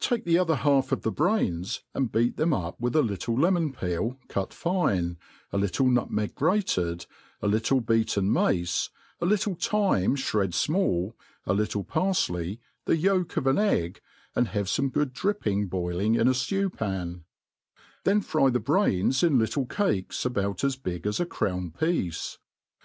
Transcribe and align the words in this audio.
Take 0.00 0.24
the 0.24 0.40
other 0.40 0.56
half 0.56 0.90
of 0.90 1.02
the 1.02 1.12
ybrains, 1.12 1.82
and 1.94 2.10
beat 2.10 2.36
them 2.36 2.52
up 2.52 2.80
with 2.80 2.96
a 2.96 3.00
little 3.02 3.38
lemon 3.38 3.72
peel 3.72 4.18
cut 4.26 4.52
fine, 4.52 5.18
a 5.52 5.56
little 5.56 5.86
nutmeg 5.86 6.34
grated, 6.34 7.06
a 7.40 7.46
little 7.46 7.80
beaten 7.80 8.32
mace, 8.32 8.90
a 9.20 9.24
little 9.24 9.54
thyme 9.54 10.16
(hretl 10.16 10.48
imall, 10.48 11.12
a 11.46 11.54
little 11.54 11.84
parfley, 11.84 12.58
the 12.86 12.96
yolk 12.96 13.36
of 13.36 13.46
an 13.46 13.58
egg, 13.58 14.00
and 14.34 14.48
have 14.48 14.66
fome 14.66 14.90
good 14.90 15.12
dripping 15.12 15.68
boiling 15.68 16.16
in 16.16 16.26
a 16.26 16.34
flew 16.34 16.68
pan; 16.68 17.22
then 18.02 18.20
fry 18.20 18.50
the 18.50 18.58
brains 18.58 19.22
in 19.22 19.38
little 19.38 19.64
cakes, 19.64 20.24
about 20.24 20.64
as 20.64 20.74
big 20.74 21.06
as 21.06 21.20
a 21.20 21.24
crown 21.24 21.70
piece. 21.70 22.38